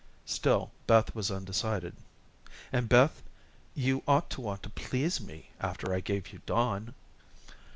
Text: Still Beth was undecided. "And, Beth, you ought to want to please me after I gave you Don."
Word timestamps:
Still 0.25 0.71
Beth 0.87 1.13
was 1.13 1.29
undecided. 1.29 1.95
"And, 2.73 2.89
Beth, 2.89 3.21
you 3.75 4.01
ought 4.07 4.31
to 4.31 4.41
want 4.41 4.63
to 4.63 4.69
please 4.71 5.21
me 5.21 5.51
after 5.59 5.93
I 5.93 5.99
gave 5.99 6.33
you 6.33 6.41
Don." 6.47 6.95